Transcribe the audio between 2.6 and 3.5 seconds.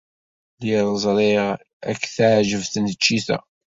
tneččit-a.